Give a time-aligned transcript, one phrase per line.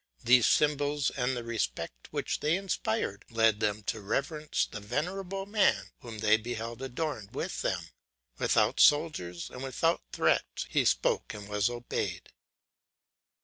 [0.23, 5.91] These symbols, and the respect which they inspired, led them to reverence the venerable man
[5.99, 7.89] whom they beheld adorned with them;
[8.39, 12.31] without soldiers and without threats, he spoke and was obeyed.